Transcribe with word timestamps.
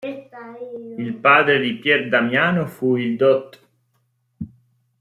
Il 0.97 1.15
padre 1.21 1.59
di 1.59 1.73
Pier 1.75 2.09
Damiano 2.09 2.65
fu 2.65 2.95
il 2.95 3.15
dott. 3.15 3.59